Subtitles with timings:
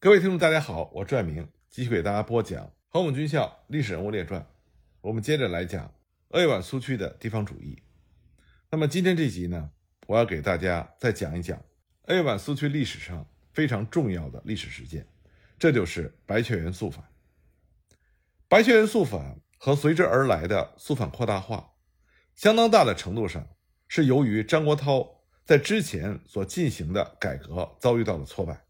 [0.00, 4.40] 各位听众，大家好，我拽明继续给大家播讲《黄埔军校历史人物列传》。
[5.00, 5.92] 我们接着来讲
[6.28, 7.82] 鄂豫皖苏区的地方主义。
[8.70, 9.72] 那么今天这集呢，
[10.06, 11.60] 我要给大家再讲一讲
[12.02, 15.04] 鄂豫皖苏区历史上非常重要的历史事件，
[15.58, 17.04] 这就是白雀园肃反。
[18.46, 21.72] 白雀园肃反和随之而来的肃反扩大化，
[22.36, 23.44] 相当大的程度上
[23.88, 28.67] 是由于张国焘在之前所进行的改革遭遇到了挫败。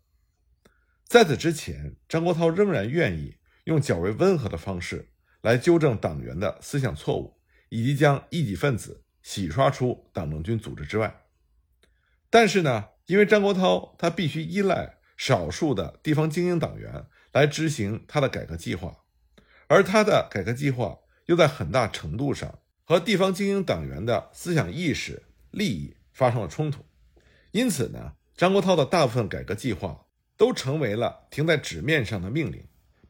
[1.08, 5.08] 在此之前，张国焘仍然愿意用较为温和的方式
[5.40, 7.38] 来纠正党员的思想错误，
[7.70, 11.22] 以及将异己分子洗刷出党政军组织之外。
[12.28, 18.94] 但是呢，因为张国焘他必须依赖少数的地方精英党员来执行他的改革计划，
[19.66, 26.84] 而他的改革计划又在很大程度上和地方精英党员的思想意识、利益发生了冲突，
[27.52, 30.04] 因此呢，张国焘的大部分改革计划。
[30.38, 32.66] 都成为了停在纸面上的命令，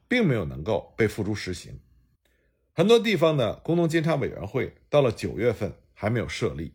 [0.07, 1.79] 并没有能够被付诸实行。
[2.73, 6.73] 很多地方的工农监察委员会到了九月份还没有设立，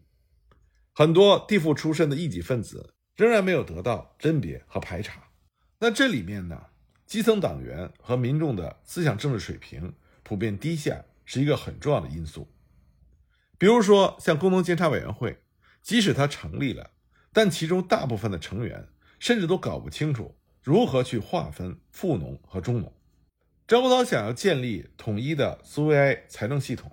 [0.92, 5.24] 很多地富出身的异己分子仍然没有得到甄别和排查。
[5.80, 6.66] 那这里面呢，
[7.04, 12.48] 基层党员和民众的思想政治水平普遍低下，是一个很重要的因素。
[13.58, 15.42] 比如说，像工农监察委员会，
[15.82, 16.92] 即使它成立了，
[17.32, 20.36] 但其中大部分的成员甚至都搞不清楚。
[20.64, 22.90] 如何去划分富农和中农？
[23.68, 26.90] 张国焘想要建立统一的苏维埃财政系统，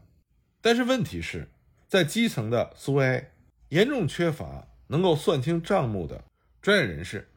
[0.59, 1.50] 但是问题是，
[1.88, 3.31] 在基层的苏维埃
[3.69, 6.25] 严重缺乏能够算清账目的
[6.61, 7.30] 专业人士，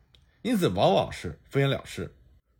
[0.42, 2.12] 因此往往是敷衍了事，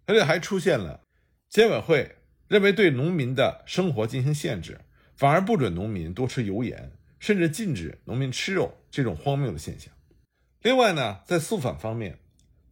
[0.07, 1.01] 而且还出现了
[1.49, 2.15] 监委会
[2.47, 4.83] 认为对农民的生活进行限制，
[5.17, 9.93] 反而不准农民多吃油盐，甚至禁止农民吃肉这种荒谬的现象。
[10.63, 12.21] 另外呢，在肃反方面。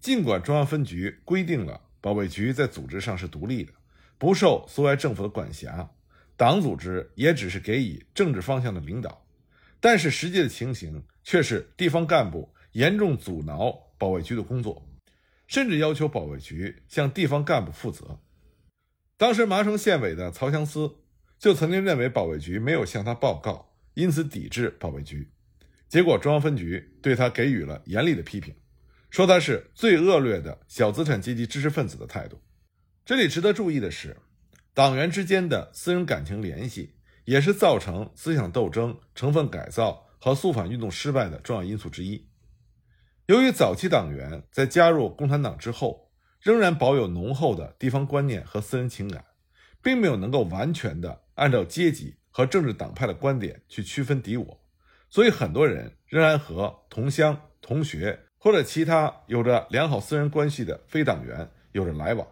[0.02, 3.72] 尽管中央分局规定了保卫局在组织上是独立的，
[4.18, 5.88] 不受苏维埃政府的管辖，
[6.36, 9.24] 党组织也只是给予政治方向的领导，
[9.78, 14.84] 但是实际的情形却是地方干部严重阻挠保卫局的工作，
[15.46, 18.18] 甚至要求保卫局向地方干部负责。
[19.16, 20.96] 当时麻城县委的曹祥思
[21.38, 25.30] 就曾经认为保卫局没有向他报告，因此抵制保卫局，
[25.88, 28.52] 结果中央分局对他给予了严厉的批评。
[29.12, 32.40] 说他是最恶劣的小资产阶级知识分子的态度。
[33.04, 34.16] 这里值得注意的是，
[34.72, 36.94] 党员之间的私人感情联系
[37.26, 42.26] 也是造成思想斗争、成分改造和肃反运动失败的重要因素之一。
[43.26, 49.22] 由于早期党员在加入共产党之后，仍然保有浓厚的地方观念和私人情感，
[49.82, 54.64] 并没有能够完全的按照阶级和政治党派的观点去区分敌我，
[55.10, 58.18] 所以很多人仍然和同乡同学。
[58.44, 62.26] 或者其他有着良好私人关系的非党员有着来往，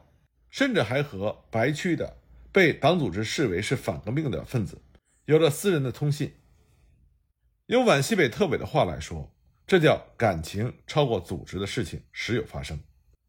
[0.49, 2.17] 甚至还和白区的
[2.51, 4.83] 被党组织视为是反革命的分子
[5.27, 6.33] 有着私人的通信。
[7.67, 9.33] 用皖西北特委的话来说，
[9.69, 12.81] 这叫感情超过组织的事情时有发生。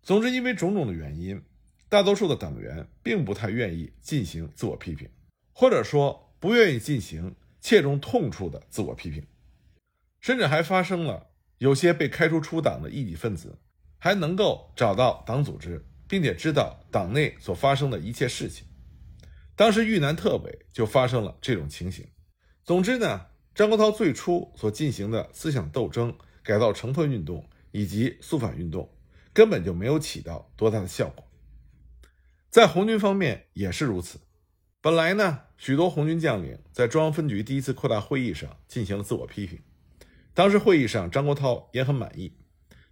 [0.02, 1.40] 总之，因为种种的原因，
[1.88, 5.08] 大多数的党员并不太愿意进行自我批评，
[5.54, 9.24] 或者说不愿意进行切中痛处的自我批评，
[10.20, 11.28] 甚至还发生了。
[11.62, 13.60] 有些被开除出党的异己分子，
[14.00, 18.66] 还能够找到党组织，并且知道党内所发生的一切事情。
[19.56, 22.08] 当时豫南特委就发生了这种情形。
[22.64, 28.92] 总之呢，张国焘最初所进行的思想斗争、改造成分运动以及肃反运动，
[29.32, 31.24] 根本就没有起到多大的效果。
[32.50, 34.20] 在红军方面也是如此。
[34.82, 39.60] 本来呢，许多红军将领在中央分局第一次扩大会议上进行了自我批评。
[40.34, 42.38] 当时会议上，张国焘也很满意。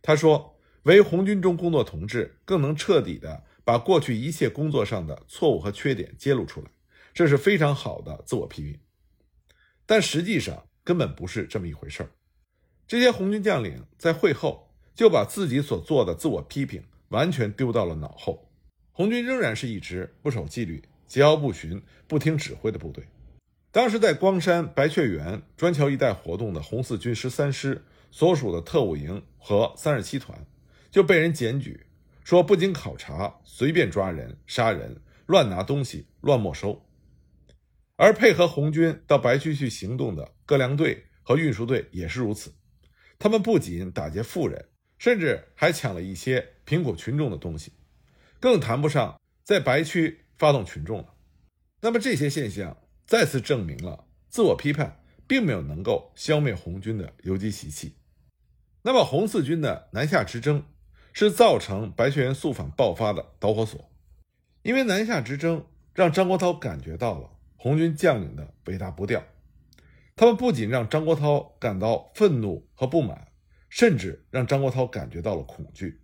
[0.02, 6.68] 他说：“为红军中工作同志，更能彻底的把过去一切工作上的错误和缺点揭露出来，
[7.14, 8.80] 这是非常好的自我批评。”
[9.86, 12.12] 但实际上根本不是这么一回事儿。
[12.88, 18.52] 这些红军将领在会后就把自己所做的自我批评完全丢到了脑后。
[18.92, 23.06] 红军仍然是一支不守纪律、桀骜不驯、不听指挥的部队。
[23.72, 30.44] 当时在光山、白雀园、砖桥一带活动的红四军十三师所属的特务营和三十七团，
[30.90, 31.86] 就被人检举
[32.24, 36.84] 说不经考察随便抓人、杀人、乱拿东西、乱没收。
[37.96, 42.52] 而配合红军到白区去行动的各粮队和运输队也是如此，
[43.20, 44.66] 他们不仅打劫富人，
[44.98, 47.74] 甚至还抢了一些贫苦群众的东西，
[48.40, 51.14] 更谈不上在白区发动群众了。
[51.82, 52.76] 那么这些现象。
[53.10, 57.96] 再次证明了自我批判并没有能够消灭红军的游击习气。
[58.84, 60.64] 那么红四军的南下之争，
[61.12, 63.90] 是造成白雀园肃反爆发的导火索。
[64.62, 65.66] 因为南下之争
[65.96, 69.24] 让张国焘感觉到了红军将领的伟大不掉，
[70.16, 73.30] 他们不仅让张国焘感到愤怒和不满，
[73.70, 76.00] 甚至让张国焘感觉到了恐惧。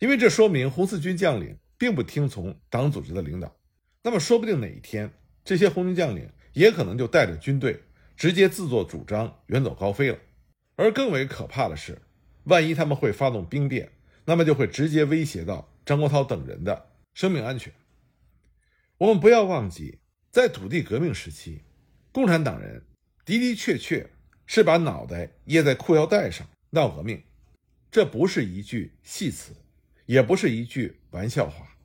[0.00, 3.54] 因为这说明红四军将领并不听从党组织的领导，
[4.02, 5.12] 那么说不定哪一天
[5.44, 7.82] 这些红军将领也可能就带着军队
[8.16, 10.18] 直接自作主张远走高飞了。
[10.76, 12.00] 而更为可怕的是，
[12.44, 13.92] 万一他们会发动兵变，
[14.24, 17.72] 那么就会直接威胁到张国焘等人的生命安全。
[18.98, 19.98] 我们不要忘记，
[20.30, 21.62] 在土地革命时期，
[22.12, 22.84] 共产党人
[23.24, 24.10] 的的确确
[24.46, 27.22] 是把脑袋掖在裤腰带上闹革命，
[27.90, 29.54] 这不是一句戏词。
[30.06, 31.76] 也不是一句玩笑话，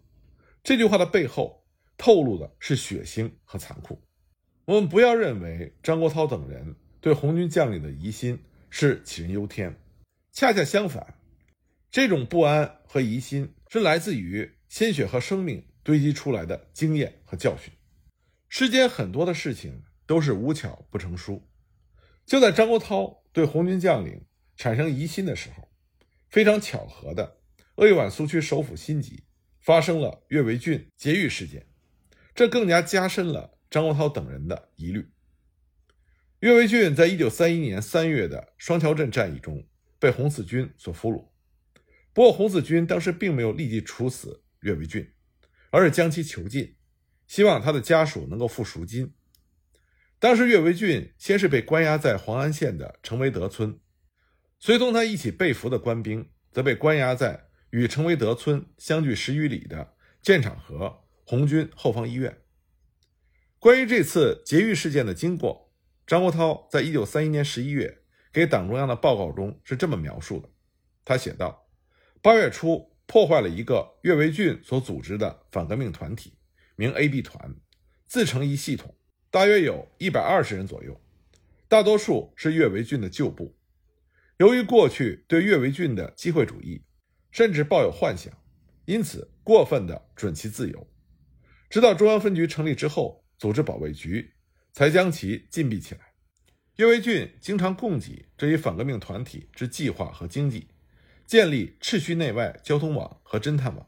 [0.63, 1.63] 这句话的背后
[1.97, 4.01] 透露的是血腥和残酷。
[4.65, 8.39] 我们不要认为张国焘等人对红军将领的疑心
[8.69, 9.75] 是杞人忧天，
[10.31, 11.15] 恰恰相反，
[11.89, 17.73] 这种不安和疑心是来自于鲜血和生命堆积出来的经验和教训。
[18.49, 21.41] 世间很多的事情都是无巧不成书，
[22.25, 25.69] 就在张国焘对红军将领产生疑心的时候，
[26.29, 27.37] 非常巧合的。
[27.75, 29.23] 鄂豫皖苏区首府新集
[29.59, 31.65] 发生了岳维俊劫狱事件，
[32.37, 35.09] 这更加加深了张国焘等人的疑虑。
[36.41, 39.67] 岳维俊在一九三一年三月的双桥镇战役中
[39.97, 41.29] 被红四军所俘虏，
[42.13, 45.11] 不过红四军当时并没有立即处死岳维俊，
[45.71, 46.75] 而是将其囚禁，
[47.25, 49.15] 希望他的家属能够付赎金。
[50.19, 53.79] 当时岳维俊先是被关押在黄安县的程维德村，
[54.59, 57.47] 随同他一起被俘的官兵则被关押在。
[57.71, 62.41] 与程维德村相距十余里的建厂河红军后方医院。
[63.59, 65.73] 关于这次劫狱事件的经过，
[66.05, 70.49] 张国焘在一九三一年十一月给党中央的报告中是这么描述的：
[71.03, 71.67] 他写道，
[72.21, 76.37] 八月初破坏了一个岳维俊所组织的反革命团体，
[76.77, 77.55] 名 AB 团，
[78.07, 78.95] 自成一系统，
[79.29, 81.01] 大约有一百二十人左右，
[81.67, 83.57] 大多数是岳维俊的旧部。
[84.37, 86.83] 由于过去对岳维俊的机会主义。
[87.29, 88.33] 甚至抱有幻想，
[88.85, 90.87] 因此过分的准其自由。
[91.69, 94.33] 直到中央分局成立之后，组织保卫局
[94.73, 96.01] 才将其禁闭起来。
[96.77, 100.67] 岳维俊经常供给这一反革命团体之计划和经济，
[101.25, 103.87] 建立赤区内外交通网和侦探网，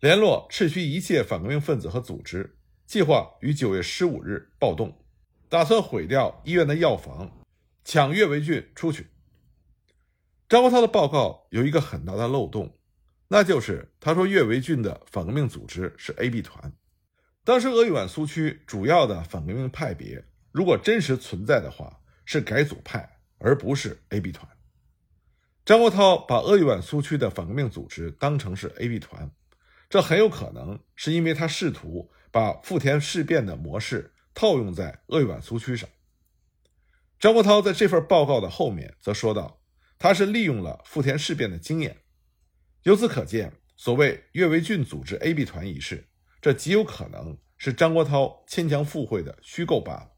[0.00, 2.56] 联络赤区一切反革命分子和组织，
[2.86, 5.04] 计划于九月十五日暴动，
[5.48, 7.44] 打算毁掉医院的药房，
[7.84, 9.08] 抢岳维俊出去。
[10.48, 12.78] 张国焘的报告有一个很大的漏洞，
[13.28, 16.72] 那就是他说岳维俊的反革命组织是 AB 团。
[17.44, 24.48] 当时鄂豫皖苏区主要的反革命派别，如果真实存在的话，是改组派，而不是 AB 团。
[25.64, 29.30] 张国焘把鄂豫皖苏区的反革命组织当成是 AB 团，
[29.88, 35.88] 这很有可能是因为他试图把富田事变的模式套用在鄂豫皖苏区上。
[37.18, 39.58] 张国焘在这份报告的后面则说道。
[39.98, 41.98] 他是利用了富田事变的经验，
[42.82, 46.08] 由此可见，所谓岳维俊组织 AB 团一事，
[46.42, 50.10] 这极有可能是张国焘牵强附会的虚构罢了。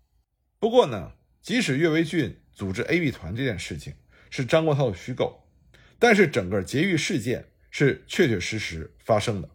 [0.59, 1.13] 不过呢，
[1.43, 3.95] 即使岳维俊组织 AB 团这件事情
[4.31, 5.47] 是张国焘的虚构，
[5.99, 9.51] 但是整个劫狱事件是确确实实发生的。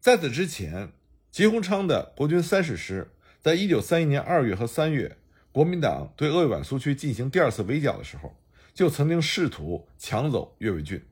[0.00, 0.90] 在此之前，
[1.30, 5.18] 吉鸿昌的国军三十师在一九三一年二月和三月，
[5.52, 8.36] 国民党对鄂豫皖苏区进行第二次围剿的时候。
[8.72, 11.04] 就曾经试图抢走岳维俊，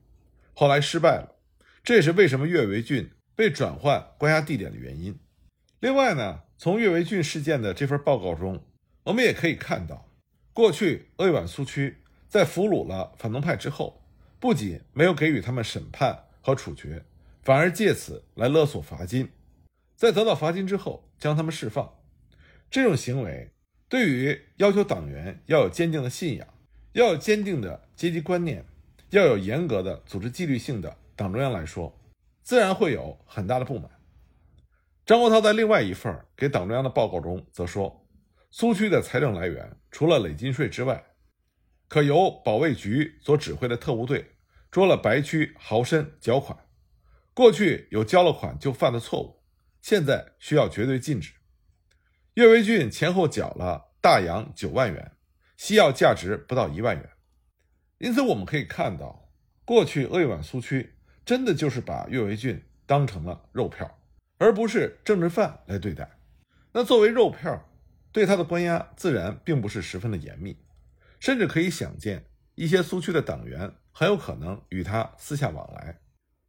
[0.54, 1.36] 后来失败了。
[1.82, 5.16] 这也是为什么岳维俊被转换关押地点的原因。
[5.78, 8.60] 另外呢，从岳维俊事件的这份报告中，
[9.04, 10.08] 我们也可以看到，
[10.52, 14.02] 过去鄂豫皖苏区在俘虏了反动派之后，
[14.40, 17.04] 不仅没有给予他们审判和处决，
[17.44, 19.28] 反而借此来勒索罚金，
[19.94, 21.94] 在得到罚金之后将他们释放。
[22.68, 23.52] 这种行为
[23.88, 26.48] 对于要求党员要有坚定的信仰。
[26.94, 28.64] 要有坚定的阶级观念，
[29.10, 31.96] 要有严格的组织纪律性的党中央来说，
[32.48, 33.90] 自然会有很大的不满。
[35.04, 38.08] 张国焘在另外一份给党中央的报告中则说，
[38.50, 41.04] 苏区的财政来源除了累金税之外，
[41.88, 44.36] 可由保卫局所指挥的特务队
[44.70, 46.58] 捉了白区豪绅缴款，
[47.34, 49.42] 过去有交了款就犯的错误，
[49.82, 51.34] 现在需要绝对禁止。
[52.32, 55.12] 岳维俊前后缴了大洋九万元。
[55.58, 57.10] 西药价值不到一万元，
[57.98, 59.34] 因此我们可以看到，
[59.66, 60.94] 过去鄂豫皖苏区
[61.28, 63.98] 真的就是把岳维俊当成了肉票，
[64.38, 66.10] 而不是政治犯来对待。
[66.72, 67.68] 那作为肉票，
[68.10, 70.56] 对他的关押自然并不是十分的严密，
[71.20, 75.98] 甚至可以想见，一些苏区的党员很有可能与他私下往来。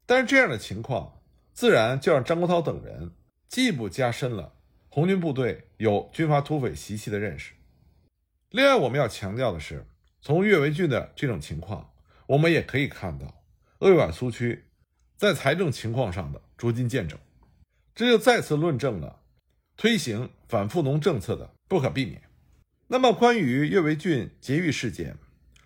[0.05, 1.19] 但是这样的情况，
[1.51, 3.11] 自然就让张国焘等人
[3.49, 4.53] 进一步加深了
[4.87, 7.51] 红军部队有军阀土匪习气的认识。
[8.51, 9.85] 另外，我们要强调的是，
[10.21, 11.91] 从岳维俊的这种情况，
[12.27, 13.43] 我们也可以看到
[13.79, 14.67] 鄂豫皖苏区
[15.19, 17.17] 在财政情况上的捉襟见肘，
[17.93, 19.19] 这就再次论证了
[19.75, 22.21] 推行反富农政策的不可避免。
[22.87, 25.17] 那么，关于岳维俊劫狱事件，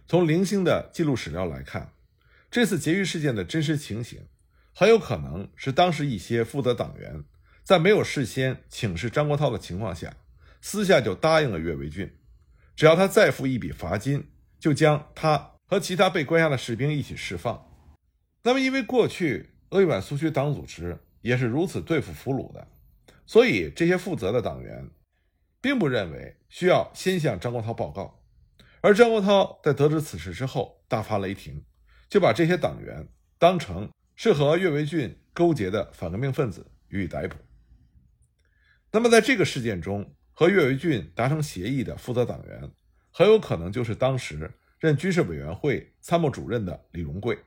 [0.07, 1.91] 从零星的记录史料来看，
[2.50, 4.25] 这次劫狱事件的真实情形，
[4.74, 7.24] 很有可能是当时一些负责党员
[7.63, 10.15] 在没有事先请示张国焘的情况下，
[10.62, 12.12] 私下就答应了岳维俊。
[12.75, 17.69] 只要他再付一笔罚金，就将他和其他被关押的士兵一起释放。
[18.45, 22.67] 那么，因为过去鄂豫皖苏区党组织也是如此对付俘虏的，
[23.25, 24.89] 所以这些负责的党员
[25.62, 28.19] 并不认为需要先向张国焘报告。
[28.81, 31.63] 而张国焘在得知此事之后，大发雷霆，
[32.09, 33.07] 就把这些党员
[33.39, 37.38] 当成是和岳维俊勾结的反革命分子予以逮捕。
[38.91, 42.69] 那么，在这个事件中，和岳维俊达成协议的负责党员，
[43.09, 47.39] 很有可能就是当时任军事委员会参谋主任的李荣贵。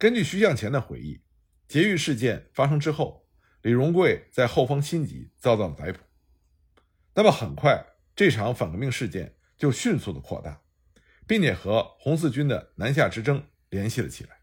[0.00, 1.20] 根据徐向前的回忆，
[1.68, 3.28] 劫狱事件发生之后，
[3.60, 5.98] 李荣贵在后方心急遭到了逮捕。
[7.12, 7.84] 那么很快，
[8.16, 10.62] 这场反革命事件就迅速的扩大，
[11.26, 14.40] 并且和红四军的南下之争联系了起来。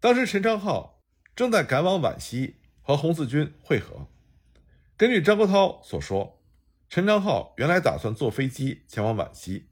[0.00, 1.02] 当时陈昌浩
[1.34, 4.06] 正在赶往皖西和红四军会合。
[4.98, 6.44] 根据张国焘所说，
[6.90, 9.70] 陈昌浩原来打算坐飞机前往皖西，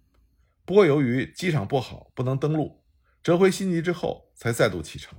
[0.65, 2.83] 不过由于机场不好，不能登陆，
[3.23, 5.19] 折回新集之后才再度启程，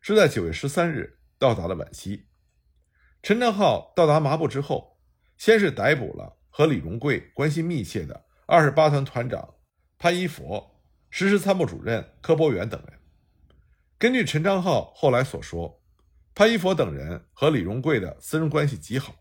[0.00, 2.26] 是在九月十三日到达了皖西。
[3.22, 4.98] 陈昌浩到达麻布之后，
[5.38, 9.54] 先是逮捕了和李荣贵关系密切的二十八团团长
[9.98, 13.00] 潘一佛、实施参谋主任柯伯元等人。
[13.96, 15.82] 根据陈昌浩后来所说，
[16.34, 19.14] 潘一佛等人和李荣贵的私人关系极好。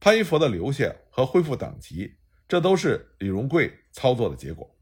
[0.00, 2.16] 潘一佛的留下和恢复党籍，
[2.48, 4.78] 这都是李荣贵操作的结果。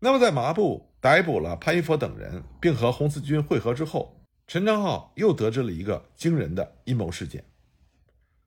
[0.00, 7.44] 那么，在麻布逮捕了潘一佛等人，并和红四军会合之后，陈昌浩又得知了一个惊人的阴谋事件。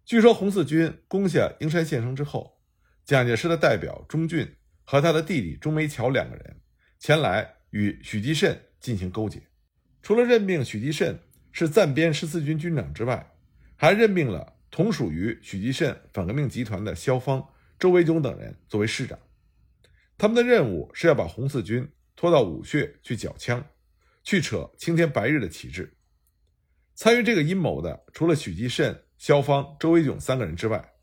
[0.05, 2.59] 据说，红四军攻下英山县城之后，
[3.05, 6.57] 蒋介石的代表钟俊和他的弟弟钟梅桥两个人
[6.99, 9.41] 前来与许继慎进行勾结，
[10.01, 11.19] 除了任命许继慎
[11.51, 13.31] 是暂编十四军军长之外，
[13.75, 14.55] 还任命了。
[14.73, 17.45] 同属于许继慎反革命集团的萧芳、
[17.77, 19.19] 周维炯等人作为师长，
[20.17, 23.65] 他们的任务是要把红四军拖到武穴去缴枪，
[24.23, 25.91] 去扯青天白日的旗帜。
[26.93, 30.93] 参与这个阴谋的，除了许继慎、萧芳、周维炯三个人之外，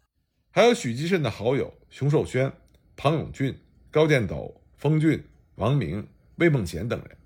[0.53, 2.53] 还有许继慎的好友熊寿轩、
[2.95, 3.59] 庞永俊、
[3.91, 5.21] 高建斗、封俊、
[5.57, 7.19] 王明、魏梦贤等人。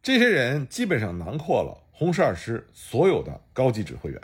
[0.00, 4.18] 这些人基本上囊括了红十二师所有的高级指挥员。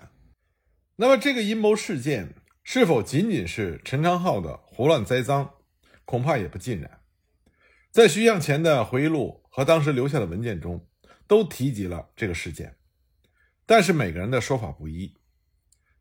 [0.96, 5.50] 那么，这个阴谋事件是否仅仅是陈昌浩的胡乱栽赃，
[6.06, 6.99] 恐怕也不尽然。
[7.90, 10.86] 在徐向前的回忆录和当时留下的文件中，
[11.26, 12.76] 都提及了这个事件，
[13.66, 15.16] 但是每个人的说法不一。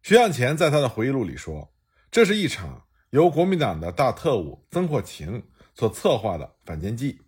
[0.04, 1.74] 徐向前在他的回忆录里说，
[2.12, 5.44] 这是一场由国民党的大特务曾扩情
[5.74, 7.22] 所策划的反间计。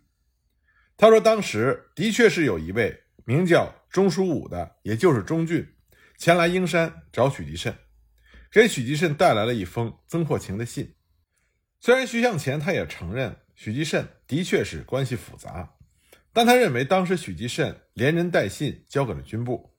[0.96, 5.68] 他说，当时的确是有一位名叫钟书武的，也就是钟俊。
[6.16, 7.76] 前来英山找许继慎，
[8.52, 10.94] 给许继慎带来了一封曾扩情的信。
[11.80, 15.76] 虽然徐向前他也承认许继慎的确是关系复杂，
[16.32, 19.72] 但他认为当时许继慎连人带信交给了军部，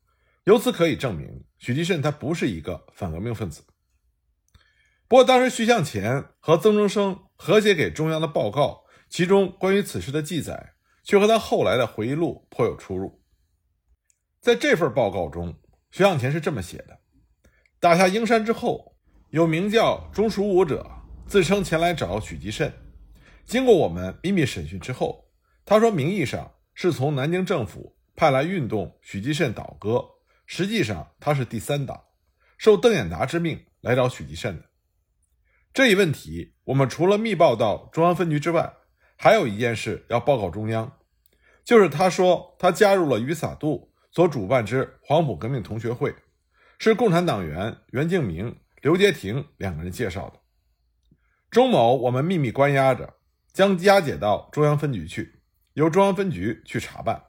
[0.46, 3.62] 由此可以证明许继慎他不是一个反革命分子。
[5.10, 13.22] 不过，当时徐向前和曾中生合写给中央的报告，其中关于此事的记载却和他后来的回忆录颇有出入。
[14.40, 15.60] 在这份报告中。
[15.92, 17.02] 徐向前是这么写的：
[17.82, 18.96] 打下英山之后，
[19.32, 20.90] 有名叫钟蜀武者
[21.28, 22.74] 自称前来找许继慎。
[23.46, 25.30] 经过我们秘密审讯之后，
[25.66, 30.04] 他说名义上是从南京政府派来运动许继慎倒戈，
[30.46, 32.04] 实际上他是第三党，
[32.58, 34.66] 受邓演达之命来找许继慎的。
[35.74, 38.74] 这一问题，我们除了密报到中央分局之外，
[39.18, 41.00] 还有一件事要报告中央，
[41.64, 43.92] 就是他说他加入了余洒渡。
[44.16, 46.14] 所主办之黄埔革命同学会，
[46.78, 50.40] 是共产党员袁敬明、刘杰廷两个人介绍的。
[51.50, 53.16] 钟某我们秘密关押着，
[53.54, 55.36] 将押解到中央分局去，
[55.74, 57.22] 由中央分局去查办。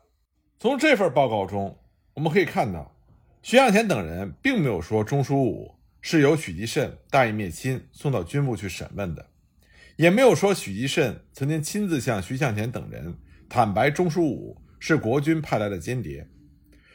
[0.58, 1.78] 从这份报告中，
[2.14, 2.96] 我们可以看到，
[3.42, 9.26] 徐向前等人并没有说钟书武是由许继慎大义灭亲送到军部去审问的，
[9.96, 13.14] 也没有说许继慎曾经亲自向徐向前等人
[13.46, 16.26] 坦白钟书武是国军派来的间谍。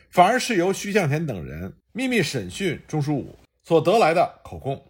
[0.09, 4.88] 反而是由徐向前等人秘密审讯钟书武所得来的口供。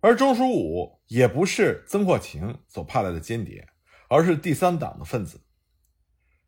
[0.00, 3.66] 而钟书武也不是曾扩情所派来的间谍，
[4.08, 5.40] 而是第三党的分子。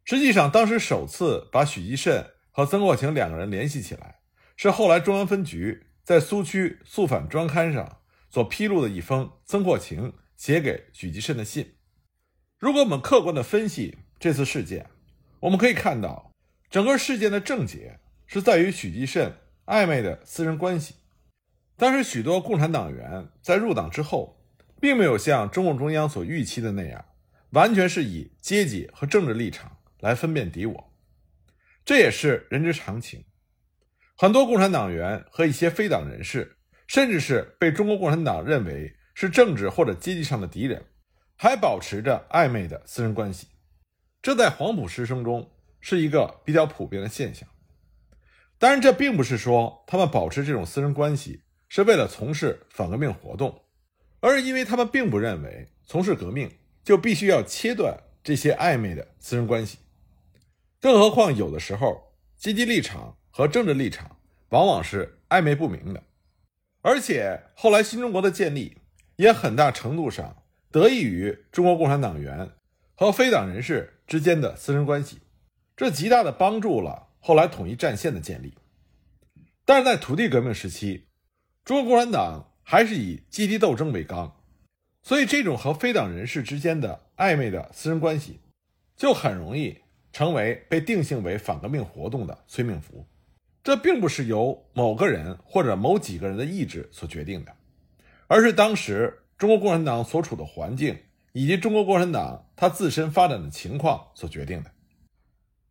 [0.05, 4.21] 实际上，当时首次把许继慎和曾扩情两个人联系起来，
[4.57, 8.01] 是后来中央分局在苏区肃反专刊上
[8.31, 11.75] 所披露的一封曾扩情写给许继慎的信。
[12.59, 14.89] 如果我们客观地分析这次事件，
[15.41, 16.33] 我们可以看到，
[16.71, 19.35] 整个事件的症结是在于许继慎
[19.67, 20.95] 暧昧的私人关系。
[21.79, 24.45] 当时许多共产党员在入党之后，
[24.81, 27.05] 并没有像中共中央所预期的那样，
[27.51, 30.93] 完全是以阶级和政治立场来分辨敌我，
[31.85, 33.25] 这也是人之常情。
[34.17, 36.57] 很多共产党员和一些非党人士，
[36.89, 40.85] 甚至是被中国共产党认为是政治或者阶级上的敌人，
[41.37, 43.47] 还保持着暧昧的私人关系，
[44.21, 47.49] 这在黄埔师生中是一个比较普遍的现象。
[48.59, 51.45] 当然，这并不是说他们保持这种私人关系。
[51.69, 53.63] 是为了从事反革命活动，
[54.21, 56.51] 而是因为他们并不认为从事革命
[56.83, 59.79] 就必须要切断这些暧昧的私人关系。
[60.81, 64.17] 更何况，有的时候阶级立场和政治立场
[64.51, 66.03] 往往是暧昧不明的。
[66.81, 68.79] 而且，后来新中国的建立
[69.17, 72.51] 也很大程度上得益于中国共产党员
[72.95, 75.19] 和非党人士之间的私人关系，
[75.77, 78.55] 这极大的帮助了后来统一战线的建立。
[79.65, 81.08] 但是在土地革命时期，
[81.69, 84.35] 中国共产党还是以阶级斗争为纲，
[85.03, 88.41] 所以这种和非党人士之间的暧昧的私人关系，
[88.97, 89.77] 就很容易
[90.11, 93.07] 成为被定性为反革命活动的催命符。
[93.63, 97.55] 这并不是由某个人或者某几个人的意志所决定的，
[98.29, 100.99] 而是当时中国共产党所处的环境
[101.35, 104.71] 以及中国共产党它自身发展的情况所决定的。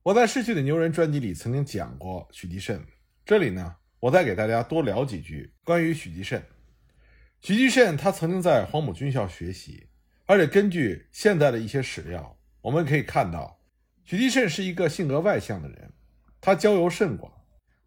[0.04, 2.86] 我在《逝去的牛人》专辑里曾经讲过许继慎，
[3.26, 3.78] 这里呢。
[4.00, 6.44] 我再给大家多聊几句关于许继慎。
[7.42, 9.90] 许继慎他曾经在黄埔军校学习，
[10.26, 13.60] 而且根据现在的一些史料，我们可以看到，
[14.04, 15.94] 许继慎是一个性格外向的人，
[16.40, 17.32] 他交友甚广，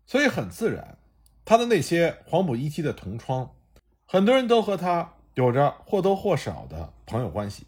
[0.05, 0.99] 所以很自然，
[1.45, 3.57] 他的那些黄埔一期的同窗，
[4.05, 7.67] 很多人都和他有着或多或少的朋友关系，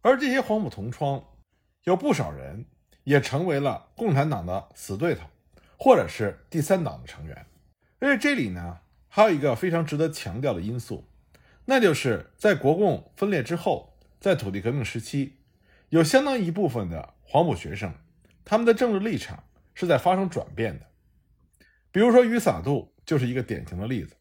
[0.00, 1.22] 而这些黄埔同窗，
[1.84, 2.64] 有不少人
[3.04, 5.26] 也成为了共产党的死对头，
[5.78, 7.46] 或者是第三党的成员。
[8.00, 11.08] 而且这里呢，还有一个非常值得强调的因素，
[11.66, 15.36] 那就是在国共分裂之后，在土地革命时期，
[15.88, 17.94] 有相当一部分的黄埔学生，
[18.44, 20.86] 他们的政治立场是在发生转变的。
[21.90, 24.16] 比如说于洒度就是一个典型的例子。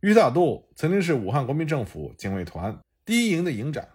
[0.00, 3.88] 于洒度曾经是武汉国民政府警卫团第一营的营长，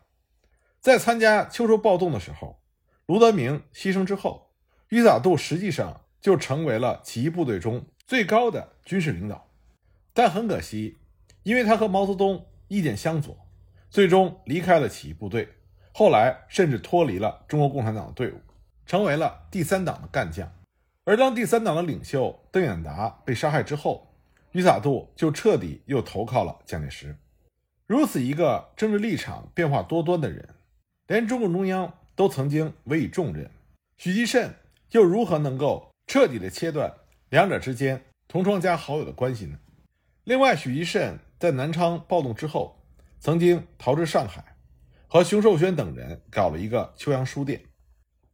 [0.82, 2.62] 在参加秋收暴动的时候，
[3.06, 4.52] 卢德铭牺牲之后，
[4.90, 7.86] 于洒度实际上就成为了起义部队中。
[8.06, 9.50] 最高的军事领导，
[10.14, 10.98] 但很可惜，
[11.44, 13.38] 因为他和毛泽东意见相左，
[13.90, 15.50] 最终离开了起义部队。
[15.94, 18.42] 后来甚至脱离了中国共产党的队伍，
[18.86, 20.52] 成为了第三党的干将。
[21.06, 24.14] 而当第三党的领袖邓演达被杀害之后，
[24.52, 27.16] 余洒度就彻底又投靠了蒋介石。
[27.86, 30.50] 如此一个政治立场变化多端的人，
[31.08, 33.50] 连中共中央都曾经委以重任，
[33.98, 34.56] 许继慎
[34.92, 36.94] 又如何能够彻底的切断？
[37.34, 39.58] 两者之间同窗加好友的关系呢？
[40.24, 42.86] 另外，许一慎在南昌暴动之后，
[43.20, 44.56] 曾经逃至上海，
[45.08, 47.64] 和熊寿轩等人搞了一个秋阳书店。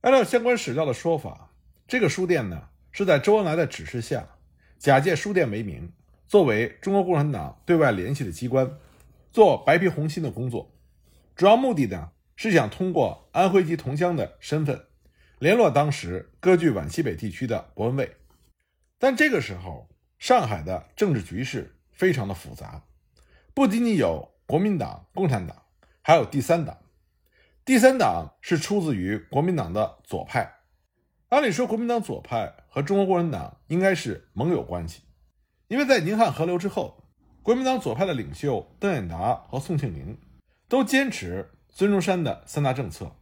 [0.02, 1.54] 按照相关史料的说法，
[1.88, 4.28] 这个书店呢是在周恩来的指示下，
[4.78, 5.94] 假借书店为名，
[6.28, 8.70] 作为中国共产党对外联系的机关，
[9.32, 10.76] 做白皮红心的工作。
[11.38, 14.88] 主要目的呢是想通过安徽籍同乡的身份，
[15.40, 18.18] 联络当时割据皖西北地区的博文卫。
[19.00, 22.84] 但这个时候，上海的政治局势非常的复杂，
[23.54, 25.64] 不仅仅有国民党、共产党，
[26.02, 26.78] 还有第三党。
[27.64, 30.56] 第三党是出自于国民党的左派。
[31.30, 35.04] 按理说，国民党左派和中国共产党应该是盟友关系，
[35.68, 37.06] 因为在宁汉合流之后，
[37.42, 40.20] 国民党左派的领袖邓演达和宋庆龄
[40.68, 43.16] 都坚持孙中山的三大政策，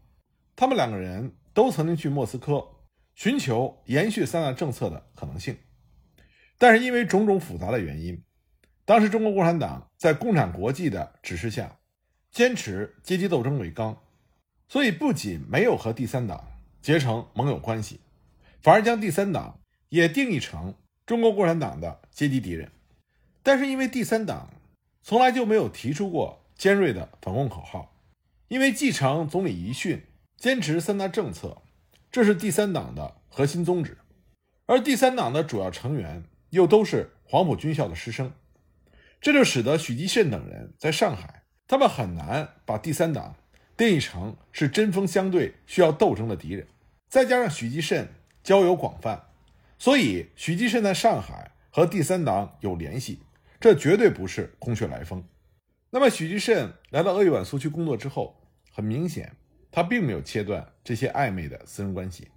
[0.55, 2.65] 他们两个人都曾经去莫斯科
[3.13, 5.57] 寻求延续三大政策的可能性。
[6.57, 8.23] 但是因为种种复杂的原因，
[8.85, 11.77] 当时中国共产党在共产国际的指示下，
[12.31, 13.97] 坚持阶级斗争为纲，
[14.67, 16.47] 所以不仅没有和第三党
[16.81, 17.99] 结成盟友关系，
[18.61, 20.73] 反而将第三党也定义成
[21.05, 22.71] 中国共产党的阶级敌人。
[23.43, 24.49] 但是因为第三党
[25.01, 27.95] 从来就没有提出过尖锐的反共口号，
[28.47, 30.03] 因为继承总理遗训，
[30.37, 31.61] 坚持三大政策，
[32.11, 33.97] 这是第三党的核心宗旨。
[34.65, 38.33] 而第三党的主要成员又都是黄埔军校的师生，
[39.19, 43.35] 这就使得许继慎等人在上海，他们很难把第三党
[43.75, 46.67] 定义成是针锋相对、需要斗争的敌人。
[47.09, 48.09] 再加上许继慎
[48.43, 49.27] 交友广泛，
[49.77, 53.21] 所以许继慎在上海和第三党有联系，
[53.59, 55.23] 这绝对不是空穴来风。
[55.89, 58.41] 那么，许继慎来到鄂豫皖苏区工作之后，
[58.73, 59.37] 很明显，
[59.71, 62.27] 他并没有切断这些暧昧的私人关系。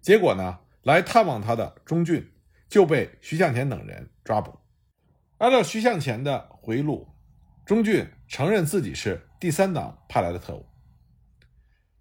[0.00, 2.30] 结果呢，来探望他的钟俊
[2.74, 4.58] 就被徐向前等人抓捕。
[5.38, 7.06] 按照徐向前的回忆录，
[7.64, 10.66] 钟俊承认自己是第三党派来的特务。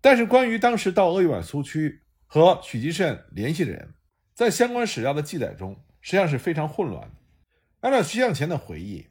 [0.02, 3.94] 但是，关于当时到鄂豫皖苏区和许继慎联系的人，
[4.34, 7.16] 在相关史料的记载中，实际上是非常混乱的。
[7.82, 9.06] 按照徐向前的回忆。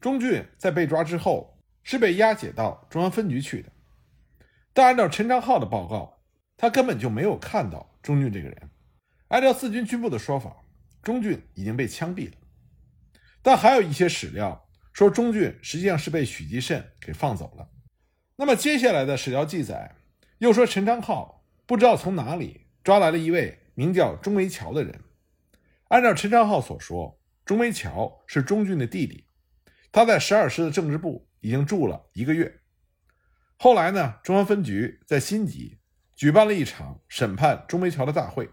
[0.00, 3.70] 钟俊在被抓之后是被押解到中央分局去的，
[4.72, 6.22] 但按照陈昌浩的报告，
[6.56, 8.70] 他根本就没有看到钟俊这个人。
[9.28, 10.56] 按照四军军部的说法，
[11.02, 12.36] 钟俊已经被枪毙了。
[13.42, 17.68] 但还有一些史料说钟俊实际上是被许继慎给放走了。
[18.36, 19.96] 那么接下来的史料记载
[20.38, 25.00] 又说陈昌浩不知道从哪里抓来了一位名叫钟维桥的人。
[25.88, 29.26] 按照陈昌浩所说，钟维桥是钟俊的弟弟。
[29.90, 32.60] 他在十二师的政治部已经住了一个月。
[33.58, 35.78] 后来呢，中央分局在新集
[36.16, 38.48] 举办了一场审判钟维桥的大会，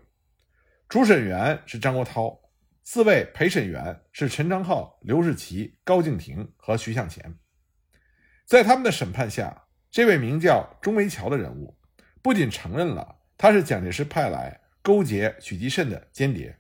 [0.90, 2.36] 主审员是张国焘，
[2.84, 7.38] 四位陪审员是陈昌浩、刘世奇、高敬亭和徐向前。
[8.48, 11.78] 在他们的审判下，这位名叫钟维桥的人物
[12.24, 16.58] 不仅承认了他是蒋介石派来勾结许继慎的间谍，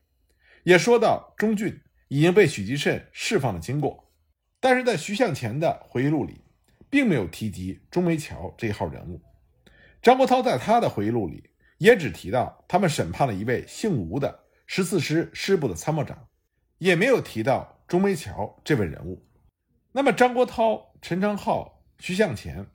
[0.62, 4.14] 也说到钟俊已经被许继慎释放的经过。
[4.60, 6.44] 但是在徐向前的回忆录里，
[6.88, 9.20] 并没有提及钟维桥这一号人物。
[10.04, 16.28] 张国焘在他的回忆录里也只提到他们审判了一位姓吴的十四师师部的参谋长，
[16.78, 19.26] 也没有提到钟维桥这位人物。
[19.92, 22.68] 那么，张国焘、陈昌浩、徐向前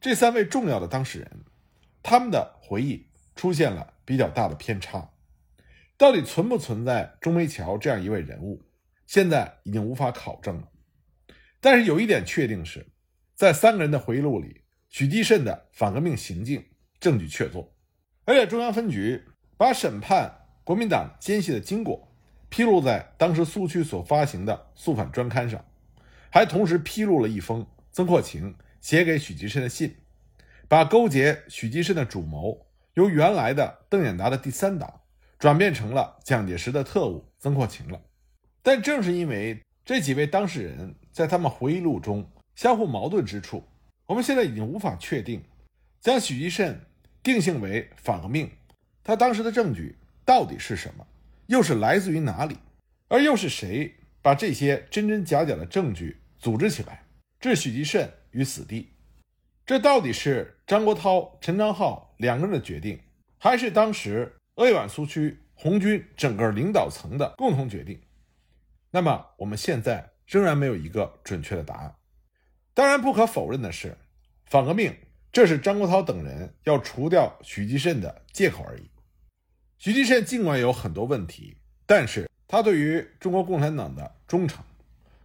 [0.00, 1.44] 这三位重要的当事人，
[2.02, 5.12] 他们的回忆出现了比较大的偏差。
[5.96, 8.62] 到底存不存在钟梅桥这样一位人物，
[9.06, 10.68] 现在已经无法考证了。
[11.60, 12.86] 但是有一点确定是，
[13.34, 16.64] 在三个人的回忆录里，许继慎的反革命行径
[16.98, 17.66] 证据确凿，
[18.26, 19.24] 而且中央分局
[19.56, 20.30] 把审判
[20.62, 22.12] 国民党奸细的经过
[22.50, 25.64] 披露在当时苏区所发行的肃反专刊上，
[26.28, 29.96] 还同时披露了一封曾扩情写给许继慎的信，
[30.68, 35.00] 把勾结许继慎的主谋由原来的邓演达的第三党
[35.38, 37.98] 转变成了蒋介石的特务曾扩情了。
[38.62, 40.94] 但正是因为这几位当事人。
[41.16, 43.64] 在他们回忆录中相互矛盾之处，
[44.04, 45.42] 我们现在已经无法确定，
[45.98, 46.78] 将许继慎
[47.26, 48.50] 定性为反革命，
[49.02, 51.06] 他当时的证据到底是什么，
[51.48, 52.56] 又是来自于哪里，
[53.08, 57.04] 而又是谁把这些真真假假的证据组织起来，
[57.40, 58.88] 置许继慎于死地？
[59.66, 62.98] 这到底是张国焘、陈昌浩两个人的决定，
[63.38, 68.00] 还是当时鄂豫皖苏区红军整个领导层的共同决定？
[68.90, 70.12] 那么我们现在。
[70.28, 71.94] 仍然没有一个准确的答案。
[72.74, 73.96] 当然，不可否认的是，
[74.46, 74.92] 反革命
[75.36, 78.88] 这是张国焘等人要除掉许继慎的借口而已。
[79.76, 84.64] 许继慎尽管有很多问题，但是他对于中国共产党的忠诚，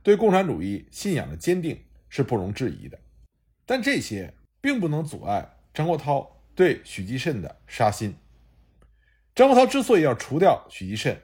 [0.04, 3.00] 对共产主义信仰的坚定是不容置疑的。
[3.66, 8.14] 但这些并不能阻碍张国焘对许继慎的杀心。
[9.34, 11.18] 张国焘之所以要除掉许继慎，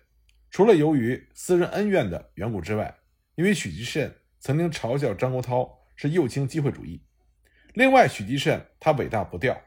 [0.50, 2.95] 除了由于私人恩怨的缘故之外，
[3.36, 7.02] 因为许继慎曾经嘲笑张国焘是右倾机会主义，
[7.78, 9.62] 另外许继慎他尾大不掉，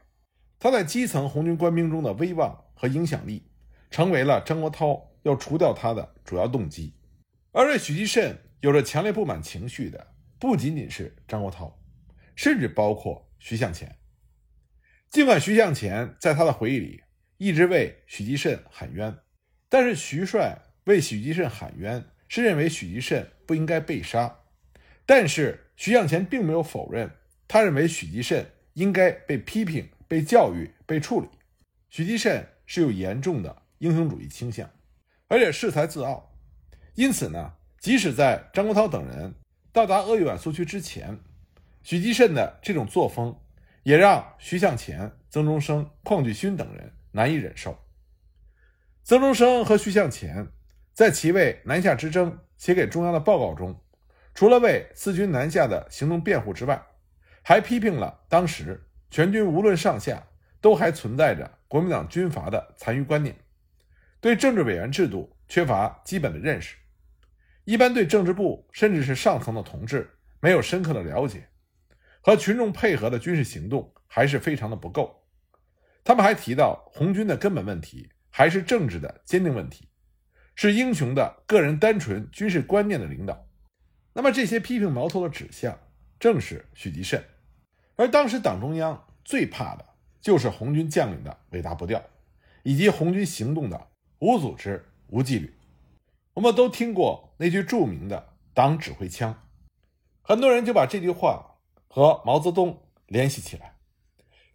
[0.59, 3.49] 他在基层红军官兵中的威望和影响力，
[3.89, 6.93] 成为了张国焘要除掉他的主要动机。
[7.53, 11.71] 而对许继慎有着强烈不满情绪的，不仅仅是张国焘，
[12.35, 13.95] 甚至包括徐向前。
[15.09, 17.01] 尽管徐向前在他的回忆里
[17.37, 19.17] 一直为许继慎喊冤，
[19.69, 22.03] 但是徐帅为许继慎喊冤。
[22.27, 24.39] 是认为许继慎不应该被杀，
[25.05, 27.11] 但是徐向前并没有否认，
[27.51, 31.27] 他认为许继慎应该被批评、被教育、被处理。
[31.89, 34.69] 许继慎是有严重的英雄主义倾向，
[35.27, 36.31] 而且恃才自傲，
[36.95, 39.35] 因此呢，即使在张国焘等人
[39.73, 41.19] 到达鄂豫皖苏区之前，
[41.83, 43.37] 许继慎的这种作风
[43.83, 47.77] 也让徐向前、曾中生、邝巨勋等人难以忍受。
[49.03, 50.47] 曾中生和徐向前。
[50.93, 53.77] 在其为南下之争写给中央的报告中，
[54.33, 56.81] 除了为四军南下的行动辩护之外，
[57.43, 60.21] 还批评了当时全军无论上下
[60.59, 63.35] 都还存在着国民党军阀的残余观念，
[64.19, 66.75] 对政治委员制度缺乏基本的认识，
[67.63, 71.47] 一般对政治部甚至是上层的同志没有深刻的了解，
[72.21, 75.23] 和群众配合的军事行动还是非常的不够。
[76.03, 79.87] 他们还提到，红军的根本问题还是政治的坚定问题，
[80.55, 83.47] 是英雄的个人单纯军事观念的领导。
[84.13, 85.79] 那么这些批评矛头的指向，
[86.19, 87.23] 正是许继慎。
[88.01, 89.85] 而当时党中央最怕的
[90.19, 92.03] 就是红军将领的尾大不掉，
[92.63, 95.53] 以及红军行动的无组织、无纪律。
[96.33, 99.43] 我们都听过那句著名的“党指挥枪”，
[100.23, 103.75] 很多人就把这句话和毛泽东联系起来。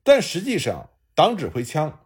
[0.03, 2.01] 但实际上，“党指挥枪”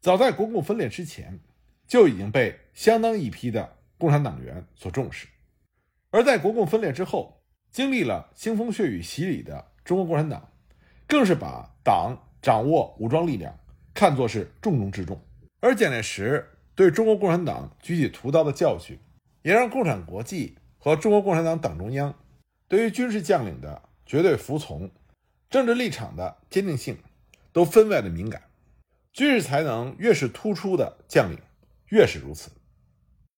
[0.00, 1.40] 早在国共分裂之前
[1.86, 5.28] 就已经被相当一批的共产党员所重视，
[6.08, 10.48] 而在国共分裂之后，经历了腥风血雨洗礼的中国共产党。
[11.06, 13.58] 更是把党掌握武装力量
[13.94, 15.20] 看作是重中之重，
[15.60, 18.98] 而蒋介石对中国共产党举起屠刀的教训，
[19.42, 22.14] 也让共产国际和中国共产党党中央
[22.68, 24.90] 对于军事将领的绝对服从、
[25.48, 26.98] 政治立场的坚定性
[27.52, 28.42] 都分外的敏感。
[29.12, 31.38] 军事才能越是突出的将领，
[31.88, 32.50] 越是如此。